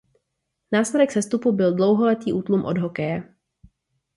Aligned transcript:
Následek 0.71 1.11
sestupu 1.11 1.51
byl 1.51 1.75
dlouholetý 1.75 2.33
útlum 2.33 2.65
od 2.65 2.77
hokeje. 2.77 3.33